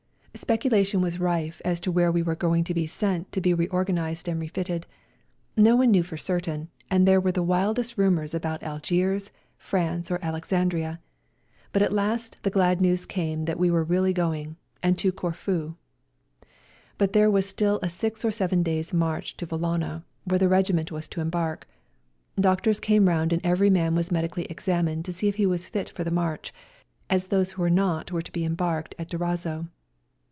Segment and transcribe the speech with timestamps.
[0.33, 4.27] Speculation was rife as to where we were going to be sent to be reorganised
[4.29, 4.87] and refitted;
[5.57, 10.19] no one knew for certain, and there were the wildest rumours about Algiers, France, or
[10.23, 10.99] Alexandria,
[11.73, 15.75] but at last the glad news came that we were really going, and to Corfu.
[16.97, 20.91] But there was still a six or seven days' march to Vallona, where the regiment
[20.91, 21.67] was to embark.
[22.39, 25.89] Doctors came round and every man was medically examined to see if he was fit
[25.89, 26.53] for the march,
[27.09, 29.67] as those who were not were to be embarked at Durazzo.